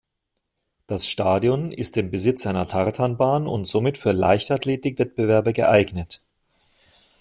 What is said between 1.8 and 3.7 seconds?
im Besitz einer Tartanbahn und